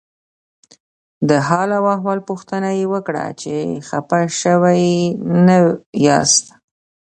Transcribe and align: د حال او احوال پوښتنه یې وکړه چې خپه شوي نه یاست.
د 1.29 1.31
حال 1.47 1.69
او 1.79 1.83
احوال 1.95 2.19
پوښتنه 2.29 2.69
یې 2.79 2.85
وکړه 2.93 3.25
چې 3.41 3.53
خپه 3.87 4.19
شوي 4.41 4.85
نه 5.47 5.57
یاست. 6.05 6.45